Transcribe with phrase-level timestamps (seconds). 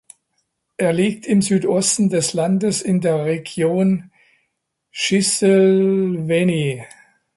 [0.77, 4.09] Er liegt im Südosten des Landes in der Region
[4.89, 6.83] Shiselweni.